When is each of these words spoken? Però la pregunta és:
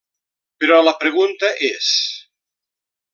Però 0.63 0.79
la 0.87 0.93
pregunta 1.03 1.51
és: 1.69 1.93